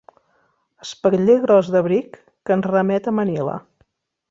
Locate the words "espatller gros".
0.85-1.69